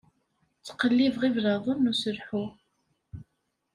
Ttqellibeɣ 0.59 1.23
iblaḍen 1.23 1.89
uselḥu. 1.91 2.43